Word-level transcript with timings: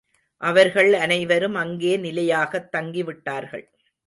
அவர்கள் 0.41 0.93
அனைவரும் 0.93 1.55
அங்கே 1.55 1.97
நிலையாகத் 1.97 2.75
தங்கிவிட்டார்கள். 2.75 3.65